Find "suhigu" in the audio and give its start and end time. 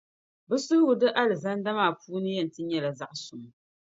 0.65-0.93